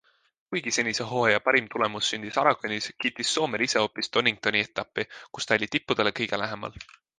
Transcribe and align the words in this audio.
Kuigi 0.53 0.71
senise 0.77 1.05
hooaja 1.09 1.41
parim 1.49 1.67
tulemus 1.73 2.09
sündis 2.13 2.39
Aragonis, 2.45 2.89
kiitis 3.05 3.35
Soomer 3.37 3.65
ise 3.67 3.83
hoopis 3.85 4.11
Doningtoni 4.19 4.65
etappi, 4.69 5.09
kus 5.39 5.51
ta 5.51 5.61
oli 5.61 5.73
tippudele 5.77 6.17
kõige 6.23 6.45
lähemal. 6.47 6.85